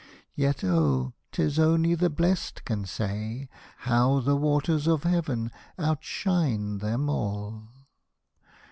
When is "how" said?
3.85-4.19